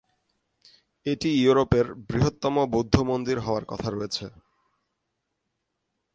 এটি 1.05 1.29
ইউরোপের 1.43 1.85
বৃহত্তম 2.07 2.55
বৌদ্ধ 2.73 2.95
মন্দির 3.09 3.37
হওয়ার 3.39 3.65
কথা 3.65 3.87
রয়েছে। 3.89 4.25